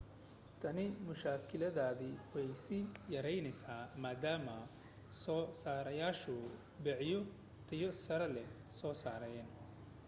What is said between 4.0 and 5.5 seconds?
maadaama soo